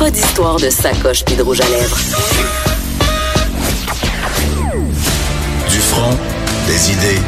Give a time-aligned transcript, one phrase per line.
[0.00, 1.98] Pas d'histoire de sacoche puis de rouge à lèvres.
[5.68, 6.16] Du front,
[6.66, 7.20] des idées,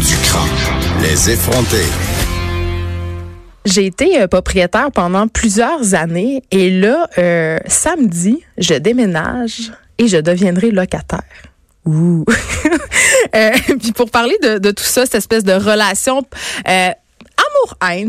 [0.00, 1.02] du crâne.
[1.02, 1.86] Les effronter.
[3.64, 10.16] J'ai été euh, propriétaire pendant plusieurs années et là, euh, samedi, je déménage et je
[10.16, 11.22] deviendrai locataire.
[11.84, 12.24] Ouh.
[13.36, 16.26] euh, puis pour parler de, de, tout ça, cette espèce de relation
[16.68, 16.90] euh,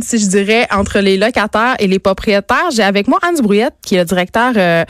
[0.01, 2.69] si je dirais, entre les locataires et les propriétaires.
[2.73, 4.83] J'ai avec moi Anne Brouillette, qui est le directeur, euh,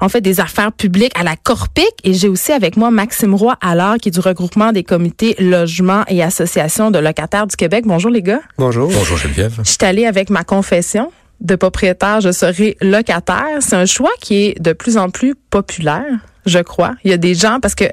[0.00, 1.92] en fait, des affaires publiques à la Corpic.
[2.04, 6.04] Et j'ai aussi avec moi Maxime Roy Allard, qui est du regroupement des comités logements
[6.08, 7.84] et associations de locataires du Québec.
[7.86, 8.40] Bonjour, les gars.
[8.58, 8.90] Bonjour.
[8.90, 9.60] Bonjour, Geneviève.
[9.64, 13.58] Je suis allée avec ma confession de propriétaire, je serai locataire.
[13.60, 16.04] C'est un choix qui est de plus en plus populaire,
[16.46, 16.92] je crois.
[17.04, 17.84] Il y a des gens, parce que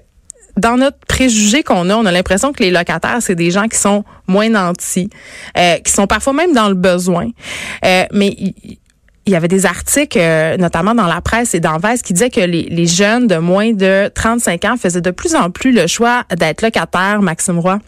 [0.58, 3.78] dans notre préjugé qu'on a, on a l'impression que les locataires, c'est des gens qui
[3.78, 5.10] sont moins nantis,
[5.58, 7.28] euh, qui sont parfois même dans le besoin.
[7.86, 8.36] Euh, mais
[9.26, 12.30] il y avait des articles, euh, notamment dans la presse et dans Vice, qui disaient
[12.30, 15.88] que les, les, jeunes de moins de 35 ans faisaient de plus en plus le
[15.88, 17.80] choix d'être locataires, Maxime Roy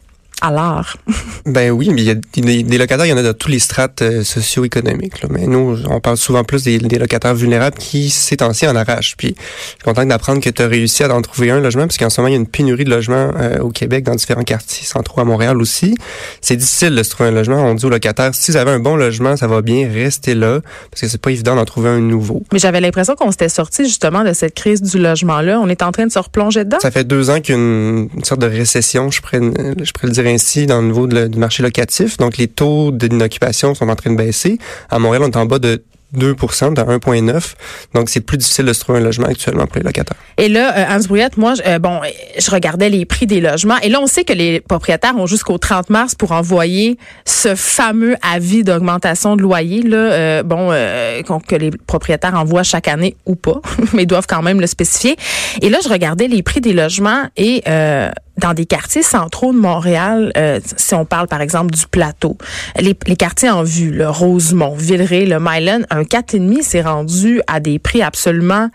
[0.42, 0.98] à l'art.
[1.46, 3.50] ben oui, mais il y a des, des, locataires, il y en a dans tous
[3.50, 5.22] les strates euh, socio-économiques.
[5.22, 5.30] Là.
[5.32, 9.16] Mais nous, on parle souvent plus des, des locataires vulnérables qui, ces temps-ci, en arrachent.
[9.18, 11.98] Puis, je suis content d'apprendre que tu as réussi à en trouver un logement, parce
[11.98, 14.44] qu'en ce moment, il y a une pénurie de logements euh, au Québec, dans différents
[14.44, 15.96] quartiers centraux à Montréal aussi.
[16.42, 17.64] C'est difficile de se trouver un logement.
[17.64, 20.62] On dit aux locataires, si vous avez un bon logement, ça va bien, restez là,
[20.90, 22.44] parce que c'est pas évident d'en trouver un nouveau.
[22.52, 25.60] Mais j'avais l'impression qu'on s'était sorti justement de cette crise du logement-là.
[25.60, 26.80] On est en train de se replonger dedans.
[26.82, 29.92] Ça fait deux ans qu'il y a une, une sorte de récession, je pourrais, je
[29.92, 32.18] pourrais le dire ainsi dans le niveau du marché locatif.
[32.18, 34.58] Donc, les taux d'inoccupation sont en train de baisser.
[34.90, 35.84] À Montréal, on est en bas de
[36.18, 37.54] 2% dans 1,9.
[37.94, 40.18] Donc, c'est plus difficile de se trouver un logement actuellement pour les locataires.
[40.38, 42.02] Et là, euh, Hans Brouillette, moi, je, euh, bon,
[42.38, 43.78] je regardais les prix des logements.
[43.82, 48.16] Et là, on sait que les propriétaires ont jusqu'au 30 mars pour envoyer ce fameux
[48.22, 50.70] avis d'augmentation de loyer, là, euh, bon,
[51.48, 53.62] que les propriétaires envoient chaque année ou pas,
[53.94, 55.16] mais doivent quand même le spécifier.
[55.62, 57.64] Et là, je regardais les prix des logements et
[58.42, 62.38] dans des quartiers centraux de Montréal, euh, si on parle par exemple du plateau,
[62.80, 67.80] les, quartiers en vue, le Rosemont, Villeray, le Myland, un 4,5 s'est rendu à des
[67.80, 68.70] prix absolument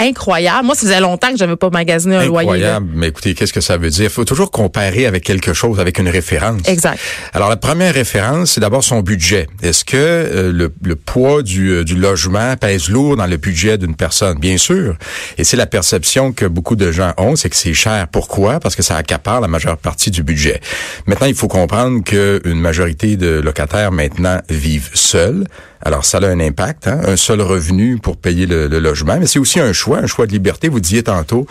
[0.00, 0.66] incroyable.
[0.66, 2.58] Moi, ça faisait longtemps que j'avais pas magasiné un incroyable.
[2.58, 2.64] loyer.
[2.64, 2.90] Incroyable.
[2.94, 4.04] Mais écoutez, qu'est-ce que ça veut dire?
[4.04, 6.62] Il faut toujours comparer avec quelque chose, avec une référence.
[6.66, 6.98] Exact.
[7.32, 9.46] Alors, la première référence, c'est d'abord son budget.
[9.62, 13.78] Est-ce que euh, le, le, poids du, euh, du, logement pèse lourd dans le budget
[13.78, 14.38] d'une personne?
[14.38, 14.96] Bien sûr.
[15.38, 18.08] Et c'est la perception que beaucoup de gens ont, c'est que c'est cher.
[18.10, 18.60] Pourquoi?
[18.60, 20.60] Parce que ça accapare la majeure partie du budget.
[21.06, 25.46] Maintenant, il faut comprendre qu'une majorité de locataires maintenant vivent seuls.
[25.82, 27.00] Alors, ça a un impact, hein?
[27.06, 30.26] un seul revenu pour payer le, le logement, mais c'est aussi un choix, un choix
[30.26, 30.68] de liberté.
[30.68, 31.46] Vous disiez tantôt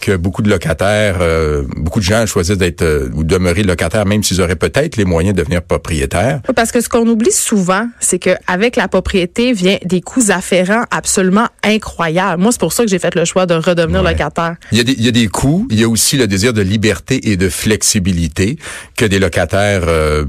[0.00, 4.22] que beaucoup de locataires, euh, beaucoup de gens choisissent d'être euh, ou demeurer locataires, même
[4.22, 6.40] s'ils auraient peut-être les moyens de devenir propriétaires.
[6.54, 11.48] Parce que ce qu'on oublie souvent, c'est qu'avec la propriété vient des coûts afférents absolument
[11.62, 12.42] incroyables.
[12.42, 14.12] Moi, c'est pour ça que j'ai fait le choix de redevenir ouais.
[14.12, 14.56] locataire.
[14.72, 16.52] Il y, a des, il y a des coûts, il y a aussi le désir
[16.52, 18.58] de liberté et de flexibilité
[18.96, 20.24] que des locataires euh,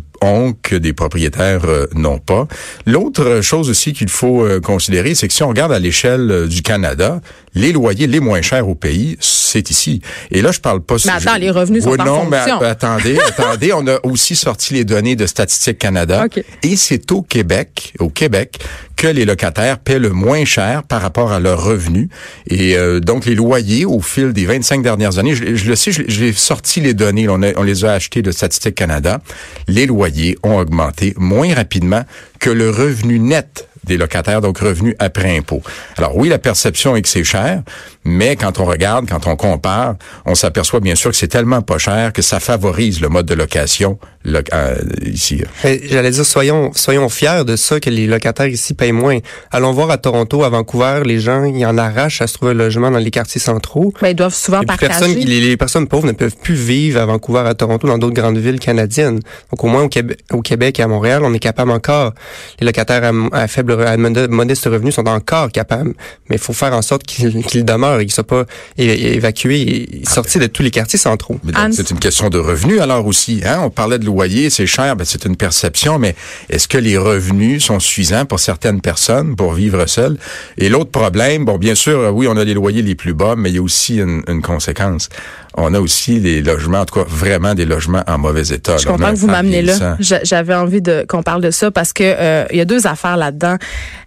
[0.62, 2.48] que des propriétaires euh, n'ont pas.
[2.86, 6.48] L'autre chose aussi qu'il faut euh, considérer, c'est que si on regarde à l'échelle euh,
[6.48, 7.22] du Canada,
[7.56, 10.02] les loyers les moins chers au pays, c'est ici.
[10.32, 10.96] Et là, je parle pas...
[11.06, 11.40] Mais attends, je...
[11.40, 12.60] les revenus sont oui, en non, fonction.
[12.60, 16.26] mais attendez, attendez, on a aussi sorti les données de Statistique Canada.
[16.26, 16.44] Okay.
[16.64, 18.60] Et c'est au Québec, au Québec,
[18.98, 22.10] que les locataires paient le moins cher par rapport à leurs revenus.
[22.48, 25.92] Et euh, donc, les loyers, au fil des 25 dernières années, je, je le sais,
[25.92, 29.22] j'ai sorti les données, on, a, on les a achetées de Statistique Canada,
[29.68, 32.04] les loyers ont augmenté moins rapidement
[32.40, 35.62] que le revenu net des locataires, donc revenus après impôt.
[35.98, 37.62] Alors oui, la perception est que c'est cher,
[38.04, 39.96] mais quand on regarde, quand on compare,
[40.26, 43.34] on s'aperçoit bien sûr que c'est tellement pas cher que ça favorise le mode de
[43.34, 44.76] location lo euh,
[45.06, 45.44] ici.
[45.64, 49.20] J'allais dire, soyons soyons fiers de ça, que les locataires ici payent moins.
[49.52, 52.56] Allons voir à Toronto, à Vancouver, les gens, ils en arrachent à se trouver un
[52.56, 53.94] logement dans les quartiers centraux.
[54.02, 54.88] Ben, ils doivent souvent Et partager.
[54.88, 58.14] Personne, les, les, personnes pauvres ne peuvent plus vivre à Vancouver, à Toronto, dans d'autres
[58.16, 59.20] grandes villes canadiennes.
[59.52, 62.14] Donc au moins au Québec, au Québec et à Montréal, on est capable encore,
[62.60, 65.94] les locataires à, à faible à modeste revenu sont encore capables,
[66.30, 68.46] mais il faut faire en sorte qu'ils qu demeurent et qu'ils soient pas
[68.78, 71.40] évacués et sortis de tous les quartiers centraux.
[71.72, 73.42] C'est une question de revenus alors aussi.
[73.46, 73.62] Hein?
[73.64, 76.16] On parlait de loyer, c'est cher, ben, c'est une perception, mais
[76.50, 80.18] est-ce que les revenus sont suffisants pour certaines personnes pour vivre seules?
[80.58, 83.50] Et l'autre problème, bon, bien sûr, oui, on a les loyers les plus bas, mais
[83.50, 85.10] il y a aussi une, une conséquence
[85.58, 88.74] on a aussi les logements, en tout cas vraiment des logements en mauvais état.
[88.74, 89.98] Je suis content que vous m'amenez là.
[90.00, 93.18] J'avais envie de qu'on parle de ça parce que euh, il y a deux affaires
[93.18, 93.56] là-dedans.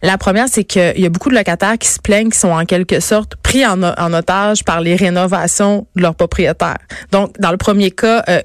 [0.02, 2.64] La première, c'est qu'il y a beaucoup de locataires qui se plaignent, qui sont en
[2.64, 6.78] quelque sorte pris en, en otage par les rénovations de leurs propriétaires.
[7.12, 8.43] Donc, dans le premier cas, euh,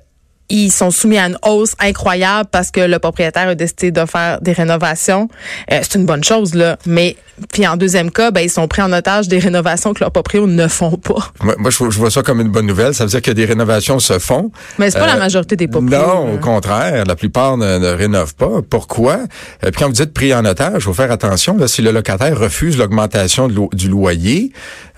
[0.50, 4.40] ils sont soumis à une hausse incroyable parce que le propriétaire a décidé de faire
[4.42, 5.30] des rénovations.
[5.72, 7.16] Euh, c'est une bonne chose là, mais
[7.52, 10.48] puis en deuxième cas, ben ils sont pris en otage des rénovations que leurs propriétaires
[10.48, 11.32] ne font pas.
[11.42, 12.94] Moi, je, vois ça comme une bonne nouvelle.
[12.94, 14.52] Ça veut dire que des rénovations se font.
[14.78, 16.08] Mais c'est pas la euh, majorité des propriétaires.
[16.08, 18.62] Non, au contraire, la plupart ne, ne rénovent pas.
[18.68, 19.20] Pourquoi?
[19.64, 21.58] Euh, Puis quand vous dites pris en otage, il faut faire attention.
[21.58, 24.52] Là, si le locataire refuse l'augmentation du loyer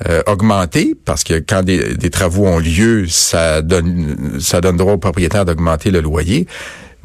[0.09, 4.93] euh, augmenté, parce que quand des, des travaux ont lieu, ça donne ça donne droit
[4.93, 6.47] au propriétaire d'augmenter le loyer.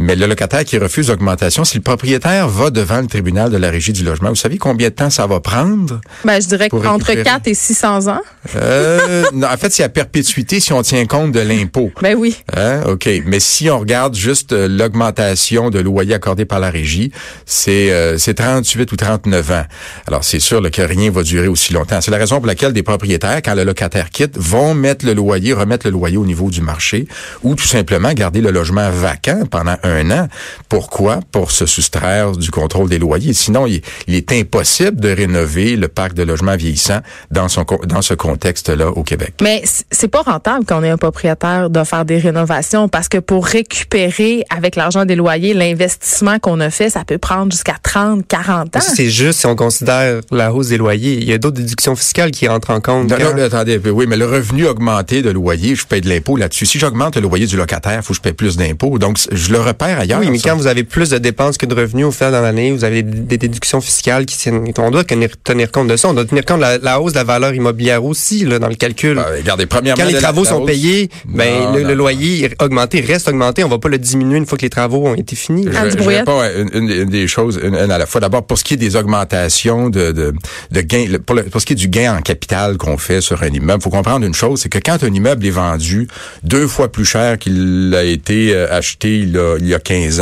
[0.03, 3.69] Mais le locataire qui refuse l'augmentation, si le propriétaire va devant le tribunal de la
[3.69, 6.01] régie du logement, vous savez combien de temps ça va prendre?
[6.25, 8.21] Ben, je dirais entre 4 et 600 ans.
[8.57, 11.91] Euh, non, en fait, c'est à perpétuité si on tient compte de l'impôt.
[12.01, 12.35] Ben oui.
[12.57, 12.81] Hein?
[12.87, 13.11] OK.
[13.27, 17.13] Mais si on regarde juste euh, l'augmentation de loyer accordé par la régie,
[17.45, 19.65] c'est euh, 38 ou 39 ans.
[20.07, 22.01] Alors, c'est sûr là, que rien va durer aussi longtemps.
[22.01, 25.53] C'est la raison pour laquelle des propriétaires, quand le locataire quitte, vont mettre le loyer,
[25.53, 27.07] remettre le loyer au niveau du marché
[27.43, 30.29] ou tout simplement garder le logement vacant pendant un un an.
[30.69, 31.21] Pourquoi?
[31.33, 33.33] Pour se soustraire du contrôle des loyers.
[33.33, 37.01] Sinon, il, est impossible de rénover le parc de logements vieillissants
[37.31, 39.35] dans, son, dans ce contexte-là au Québec.
[39.43, 43.19] Mais c'est pas rentable quand on est un propriétaire de faire des rénovations parce que
[43.19, 48.27] pour récupérer avec l'argent des loyers l'investissement qu'on a fait, ça peut prendre jusqu'à 30,
[48.27, 48.81] 40 ans.
[48.81, 51.15] C'est juste si on considère la hausse des loyers.
[51.15, 53.11] Il y a d'autres déductions fiscales qui entrent en compte.
[53.11, 56.67] Non, non, attendez, oui, mais le revenu augmenté de loyer, je paye de l'impôt là-dessus.
[56.67, 58.99] Si j'augmente le loyer du locataire, il faut que je paye plus d'impôts.
[58.99, 60.21] Donc, je le ailleurs.
[60.21, 62.73] Oui, mais quand vous avez plus de dépenses que de revenus au final dans l'année,
[62.73, 64.65] vous avez des déductions fiscales qui tiennent.
[64.79, 66.09] On doit tenir compte de ça.
[66.09, 68.75] On doit tenir compte de la, hausse de la valeur immobilière aussi là, dans le
[68.75, 69.17] calcul.
[69.17, 73.65] Ben, regardez, premièrement, quand les travaux sont payés, ben le, loyer est augmenté, reste augmenté.
[73.65, 75.67] On va pas le diminuer une fois que les travaux ont été finis.
[75.67, 78.21] Je, je pas une, des choses une, à la fois.
[78.21, 80.33] D'abord, pour ce qui est des augmentations de, de,
[80.71, 83.49] de gains, pour, pour ce qui est du gain en capital qu'on fait sur un
[83.49, 86.09] immeuble, faut comprendre une chose, c'est que quand un immeuble est vendu
[86.43, 90.21] deux fois plus cher qu'il a été euh, acheté il, a, il y a 15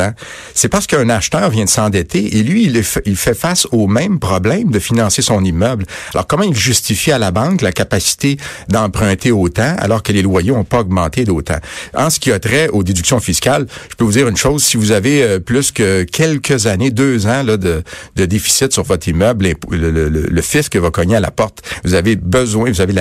[0.55, 4.71] c'est parce qu'un acheteur vient de s'endetter et lui, il, fait face au même problème
[4.71, 5.85] de financer son immeuble.
[6.15, 8.37] Alors, comment il justifie à la banque la capacité
[8.69, 11.59] d'emprunter autant alors que les loyers n'ont pas augmenté d'autant?
[11.95, 14.77] En ce qui a trait aux déductions fiscales, je peux vous dire une chose, si
[14.77, 17.85] vous avez euh, plus que quelques années, deux ans de
[18.27, 21.63] déficit sur votre immeuble, le, le, le, fisc va cogner à la porte.
[21.85, 22.95] Vous avez besoin, vous avez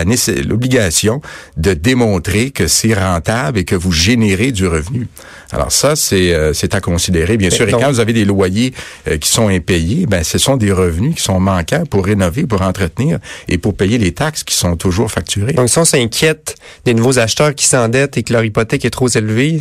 [0.43, 1.21] l'obligation
[1.57, 5.07] de démontrer que c'est rentable et que vous générez du revenu.
[5.51, 7.67] Alors ça, c'est euh, c'est à considérer, bien sûr.
[7.67, 8.73] Et quand vous avez des loyers
[9.07, 12.61] euh, qui sont impayés, ben ce sont des revenus qui sont manquants pour rénover, pour
[12.61, 15.53] entretenir et pour payer les taxes qui sont toujours facturées.
[15.53, 19.07] Donc si on s'inquiète des nouveaux acheteurs qui s'endettent et que leur hypothèque est trop
[19.09, 19.59] élevée,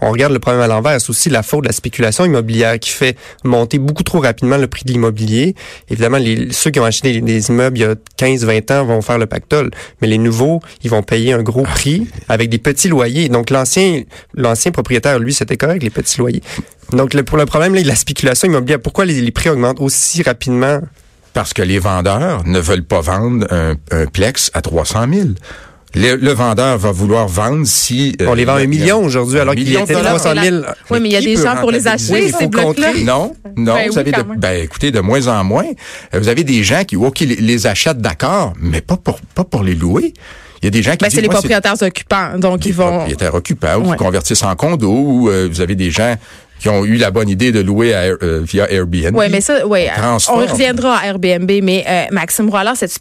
[0.00, 1.00] on regarde le problème à l'envers.
[1.00, 4.66] C'est aussi la faute de la spéculation immobilière qui fait monter beaucoup trop rapidement le
[4.66, 5.54] prix de l'immobilier.
[5.88, 9.18] Évidemment, les, ceux qui ont acheté des, immeubles il y a 15-20 ans vont faire
[9.18, 9.70] le pactole,
[10.00, 13.28] mais les nouveaux, ils vont payer un gros prix avec des petits loyers.
[13.28, 14.02] Donc l'ancien
[14.34, 16.42] l'ancien propriétaire lui, c'était correct, les petits loyers.
[16.92, 20.80] Donc, pour le problème là, de la spéculation immobilière, pourquoi les, prix augmentent aussi rapidement?
[21.32, 25.28] Parce que les vendeurs ne veulent pas vendre un, plex à 300 000.
[25.94, 28.16] Le, vendeur va vouloir vendre si...
[28.20, 30.56] Euh, on les vend un million aujourd'hui, alors qu'il était 300 000.
[30.90, 32.92] Oui, mais il y a des gens pour les acheter, ces blocs-là.
[33.04, 35.66] Non, non, ben vous avez de, ben, écoutez, de moins en moins.
[36.12, 39.62] Vous avez des gens qui, OK, les, les achètent d'accord, mais pas pour, pas pour
[39.62, 40.14] les louer.
[40.62, 43.34] Il y a des gens qui ben, c'est les propriétaires occupants, donc ils vont propriétaires
[43.34, 46.14] occupants ou qui convertissent en condo ou euh, vous avez des gens
[46.60, 49.16] qui ont eu la bonne idée de louer à, euh, via Airbnb.
[49.16, 49.88] Oui, mais ça, oui,
[50.28, 52.96] on reviendra à Airbnb, mais euh, Maxime Rollard, cette,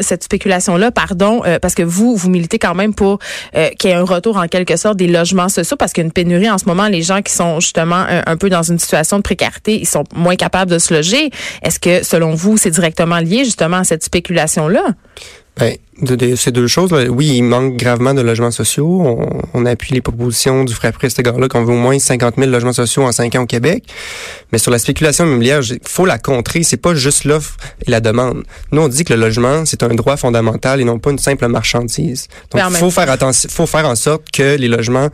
[0.00, 3.18] cette spéculation-là, pardon, parce que vous, vous militez quand même pour
[3.52, 6.06] qu'il y ait un retour en quelque sorte des logements sociaux, parce qu'il y a
[6.06, 9.18] une pénurie en ce moment, les gens qui sont justement un, peu dans une situation
[9.18, 11.28] de précarité, ils sont moins capables de se loger.
[11.62, 14.84] Est-ce que, selon vous, c'est directement lié justement à cette spéculation-là?
[15.58, 19.02] Ben, de, ces deux choses, là, oui, il manque gravement de logements sociaux.
[19.04, 22.50] On, on appuie les propositions du frère Prest là qu'on veut au moins 50 000
[22.50, 23.84] logements sociaux en 5 ans au Québec.
[24.50, 26.62] Mais sur la spéculation immobilière, il faut la contrer.
[26.62, 27.56] C'est pas juste l'offre
[27.86, 28.44] et la demande.
[28.72, 31.46] Nous, on dit que le logement, c'est un droit fondamental et non pas une simple
[31.48, 32.28] marchandise.
[32.50, 35.10] Donc, il faut faire attention, faut faire en sorte que les logements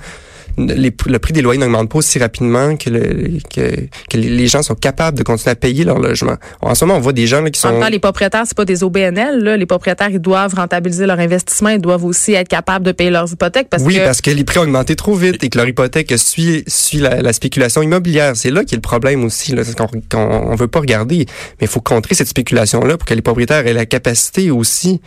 [0.58, 4.62] les- le prix des loyers n'augmente pas aussi rapidement que, le, que, que les- gens
[4.62, 6.36] sont capables de continuer à payer leur logement.
[6.62, 7.72] En ce moment, on voit des gens là, qui En sont...
[7.74, 9.40] même temps, les propriétaires, c'est pas des OBNL.
[9.42, 9.56] Là.
[9.56, 11.68] Les propriétaires, ils doivent rentabiliser leur investissement.
[11.70, 14.44] Ils doivent aussi être capables de payer leurs hypothèques parce oui, que parce que les
[14.44, 18.32] prix ont augmenté trop vite et que leur hypothèque suit, suit la, la spéculation immobilière.
[18.36, 20.80] C'est là qu'il y a le problème aussi, là, c'est qu'on qu'on on veut pas
[20.80, 21.26] regarder.
[21.60, 25.00] Mais il faut contrer cette spéculation-là pour que les propriétaires aient la capacité aussi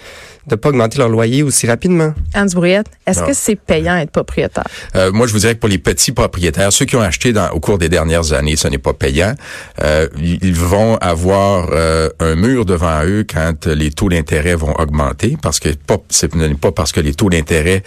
[0.48, 2.14] de pas augmenter leur loyer aussi rapidement.
[2.34, 4.66] Anne Brouillette, est-ce que c'est payant être propriétaire?
[4.96, 7.50] Euh, moi, je vous dirais que pour les petits propriétaires, ceux qui ont acheté dans,
[7.52, 9.36] au cours des dernières années, ce n'est pas payant.
[9.82, 15.38] Euh, ils vont avoir euh, un mur devant eux quand les taux d'intérêt vont augmenter,
[15.42, 17.84] parce que pas, ce n'est pas parce que les taux d'intérêt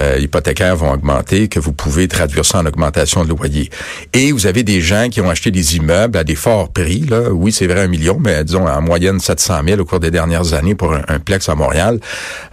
[0.00, 3.70] euh, hypothécaires vont augmenter que vous pouvez traduire ça en augmentation de loyer.
[4.12, 7.00] Et vous avez des gens qui ont acheté des immeubles à des forts prix.
[7.00, 7.30] Là.
[7.30, 10.54] Oui, c'est vrai un million, mais disons en moyenne 700 000 au cours des dernières
[10.54, 11.97] années pour un, un plex à Montréal,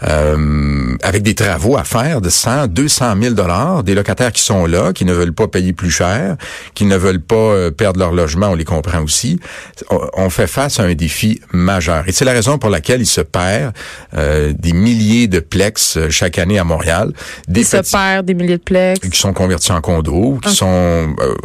[0.03, 4.65] euh, avec des travaux à faire de 100, 200 000 dollars, des locataires qui sont
[4.65, 6.35] là, qui ne veulent pas payer plus cher,
[6.73, 9.39] qui ne veulent pas euh, perdre leur logement, on les comprend aussi.
[9.91, 12.03] On, fait face à un défi majeur.
[12.07, 13.73] Et c'est la raison pour laquelle il se perd
[14.15, 17.11] euh, des milliers de plex chaque année à Montréal.
[17.47, 18.99] Des Ils se perdent des milliers de plex.
[18.99, 21.35] qui sont convertis en condos, qui sont euh,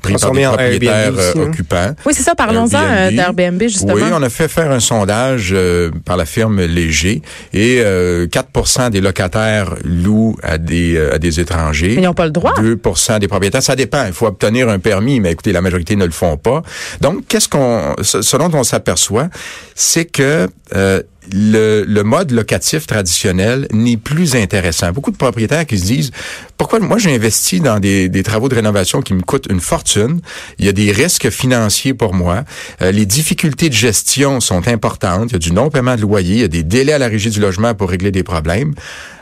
[0.00, 1.48] pris par des propriétaires Airbnb aussi, euh, hein?
[1.48, 1.94] occupants.
[2.04, 2.34] Oui, c'est ça.
[2.34, 3.94] Parlons-en euh, d'Airbnb, justement.
[3.94, 8.90] Oui, on a fait faire un sondage euh, par la firme Léger et euh, 4
[8.90, 11.94] des locataires louent à des euh, à des étrangers.
[11.96, 12.54] Mais ils n'ont pas le droit.
[12.58, 12.80] 2
[13.20, 13.62] des propriétaires.
[13.62, 14.04] Ça dépend.
[14.06, 16.62] Il faut obtenir un permis, mais écoutez, la majorité ne le font pas.
[17.00, 19.28] Donc, qu'est-ce qu'on, ce ce dont on s'aperçoit,
[19.74, 21.02] c'est que euh,
[21.32, 24.92] le, le mode locatif traditionnel n'est plus intéressant.
[24.92, 26.10] Beaucoup de propriétaires qui se disent
[26.56, 30.20] pourquoi moi j'ai investi dans des, des travaux de rénovation qui me coûtent une fortune?
[30.58, 32.44] Il y a des risques financiers pour moi.
[32.82, 35.30] Euh, les difficultés de gestion sont importantes.
[35.30, 36.34] Il y a du non-paiement de loyer.
[36.34, 38.74] Il y a des délais à la régie du logement pour régler des problèmes.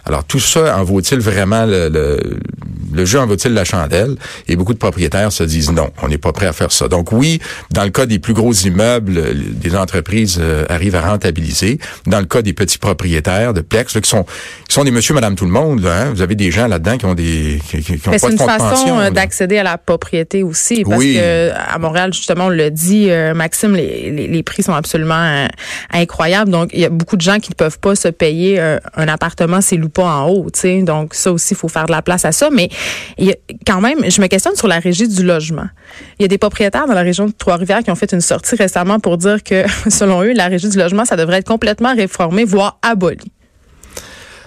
[0.07, 2.21] Alors tout ça en vaut-il vraiment le, le,
[2.93, 4.17] le jeu en vaut-il la chandelle?
[4.49, 6.89] Et beaucoup de propriétaires se disent non, on n'est pas prêt à faire ça.
[6.89, 11.01] Donc oui, dans le cas des plus gros immeubles, euh, des entreprises euh, arrivent à
[11.01, 11.79] rentabiliser.
[12.07, 14.25] Dans le cas des petits propriétaires de Plex, là, qui sont
[14.69, 16.99] qui sont des monsieur, madame, tout le monde, là, hein, vous avez des gens là-dedans
[16.99, 19.59] qui ont des qui, ont Mais pas c'est de une fonds de façon euh, d'accéder
[19.59, 20.85] à la propriété aussi.
[20.85, 21.15] Parce Oui.
[21.15, 25.15] que à Montréal, justement, on le dit, euh, Maxime, les, les, les prix sont absolument
[25.15, 25.47] euh,
[25.93, 26.51] incroyables.
[26.51, 29.61] Donc, il y a beaucoup de gens qui ne peuvent pas se payer un appartement
[29.61, 30.47] s'ils louent pas en haut.
[30.83, 32.51] Donc, ça aussi, il faut faire de la place à ça.
[32.51, 32.69] Mais
[33.67, 35.67] quand même, je me questionne sur la régie du logement.
[36.19, 38.57] Il y a des propriétaires dans la région de Trois-Rivières qui ont fait une sortie
[38.57, 42.45] récemment pour dire que, selon eux, la régie du logement, ça devrait être complètement réformé,
[42.45, 43.33] voire aboli.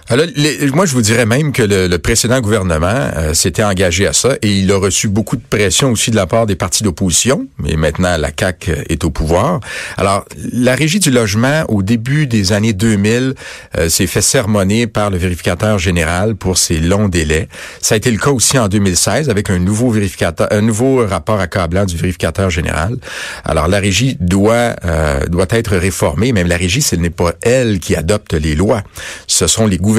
[0.10, 2.88] Alors, les- moi, je vous dirais même que le, le précédent gouvernement
[3.18, 6.26] euh, s'était engagé à ça et il a reçu beaucoup de pression aussi de la
[6.26, 7.46] part des partis d'opposition.
[7.60, 9.60] Mais maintenant, la CAQ est au pouvoir.
[9.98, 10.24] Alors,
[10.54, 13.34] la régie du logement, au début des années 2000,
[13.78, 17.50] euh, s'est fait sermonner par le vérificateur général pour ses longs délais.
[17.82, 21.42] Ça a été le cas aussi en 2016 avec un nouveau vérificateur, un nouveau rapport
[21.42, 22.96] accablant du vérificateur général.
[23.44, 26.32] Alors, la régie doit euh, doit être réformée.
[26.32, 28.84] Même la régie, ce n'est pas elle qui adopte les lois.
[29.28, 29.97] Ce sont les gouvernements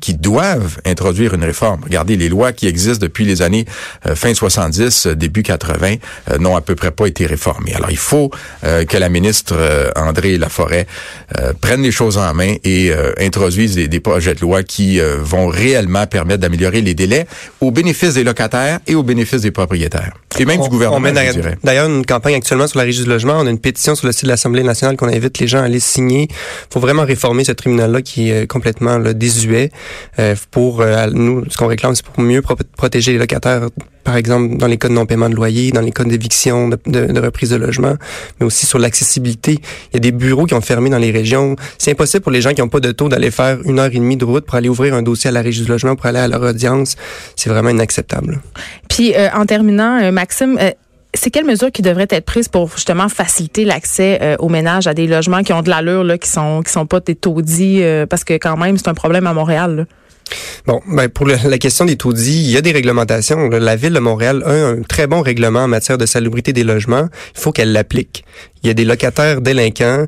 [0.00, 1.80] qui doivent introduire une réforme.
[1.84, 3.64] Regardez, les lois qui existent depuis les années
[4.06, 5.96] euh, fin 70, euh, début 80,
[6.30, 7.74] euh, n'ont à peu près pas été réformées.
[7.74, 8.30] Alors, il faut
[8.64, 9.56] euh, que la ministre
[9.96, 10.86] André Laforêt
[11.60, 16.06] prenne les choses en main et introduise des, des projets de loi qui vont réellement
[16.06, 17.26] permettre d'améliorer les délais
[17.60, 20.12] au bénéfice des locataires et au bénéfice des propriétaires.
[20.38, 23.02] Et même On- du gouvernement, on mène je d'ailleurs- une campagne actuellement sur la régie
[23.02, 23.34] du logement.
[23.40, 25.64] On a une pétition sur le site de l'Assemblée nationale qu'on invite les gens à
[25.64, 26.28] aller signer.
[26.30, 29.39] Il faut vraiment réformer ce tribunal-là qui est complètement là, désuet.
[30.18, 33.68] Euh, pour euh, nous, ce qu'on réclame, c'est pour mieux pro- protéger les locataires,
[34.04, 37.50] par exemple dans les cas de non-paiement de loyer, dans les cas d'éviction, de, reprise
[37.50, 37.94] de logement,
[38.38, 39.58] mais aussi sur l'accessibilité.
[39.92, 41.56] Il y a des bureaux qui ont fermé dans les régions.
[41.78, 43.98] C'est impossible pour les gens qui n'ont pas de taux d'aller faire une heure et
[43.98, 46.18] demie de route pour aller ouvrir un dossier à la régie du logement, pour aller
[46.18, 46.96] à leur audience.
[47.36, 48.40] C'est vraiment inacceptable.
[48.88, 50.58] Puis, euh, en terminant, Maxime,
[51.14, 54.94] c'est quelles mesures qui devraient être prises pour justement faciliter l'accès euh, aux ménages à
[54.94, 58.06] des logements qui ont de l'allure, là, qui sont qui sont pas des taudis, euh,
[58.06, 59.76] parce que quand même c'est un problème à Montréal.
[59.76, 59.84] Là.
[60.66, 63.48] Bon, ben pour la question des taudis, il y a des réglementations.
[63.48, 67.08] La ville de Montréal a un très bon règlement en matière de salubrité des logements.
[67.34, 68.24] Il faut qu'elle l'applique.
[68.62, 70.06] Il y a des locataires délinquants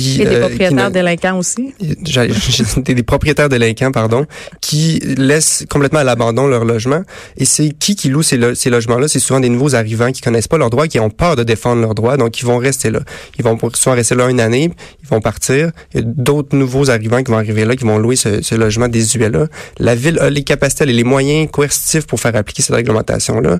[0.00, 0.20] qui...
[0.22, 1.74] Et des euh, propriétaires délinquants aussi.
[1.80, 4.26] des, des propriétaires délinquants, pardon,
[4.60, 7.02] qui laissent complètement à l'abandon leur logement.
[7.36, 9.08] Et c'est qui qui loue ces, lo- ces logements-là?
[9.08, 11.80] C'est souvent des nouveaux arrivants qui connaissent pas leurs droits, qui ont peur de défendre
[11.82, 13.00] leurs droits, donc ils vont rester là.
[13.38, 14.70] Ils vont souvent rester là une année,
[15.02, 15.70] ils vont partir.
[15.94, 18.54] Il y a d'autres nouveaux arrivants qui vont arriver là, qui vont louer ce, ce
[18.54, 19.46] logement désuet-là.
[19.78, 23.58] La ville a les capacités et les moyens coercitifs pour faire appliquer cette réglementation-là.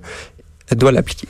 [0.70, 1.28] Elle doit l'appliquer.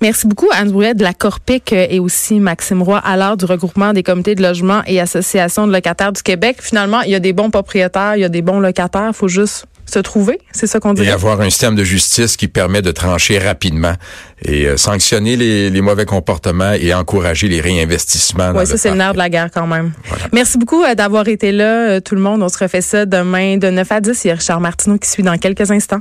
[0.00, 3.44] Merci beaucoup, Anne Brouillet de la Corpic euh, et aussi Maxime Roy à l'heure du
[3.44, 6.58] regroupement des comités de logement et associations de locataires du Québec.
[6.60, 9.10] Finalement, il y a des bons propriétaires, il y a des bons locataires.
[9.12, 11.02] faut juste se trouver, c'est ça qu'on dit.
[11.02, 13.94] Et avoir un système de justice qui permet de trancher rapidement
[14.42, 18.52] et euh, sanctionner les, les, mauvais comportements et encourager les réinvestissements.
[18.54, 19.92] Oui, ça c'est le nerf de la guerre quand même.
[20.32, 22.42] Merci beaucoup euh, d'avoir été là, tout le monde.
[22.42, 24.24] On se refait ça demain de 9 à 10.
[24.24, 26.00] Il y a Richard Martineau qui suit dans quelques instants.